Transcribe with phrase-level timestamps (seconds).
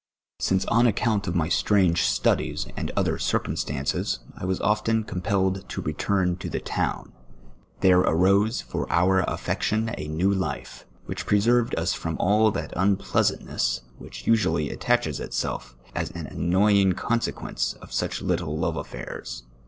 [0.39, 5.69] Since on accomit of my strange studies and other circum stances I was often compelled
[5.69, 7.13] to return to the town,
[7.81, 13.81] there arose for our affection a new life, which preseiTcd us from all that unpleasantness
[14.01, 19.43] Mliich usually attiichcs itself as an annoy ing consequence to such little love affairs.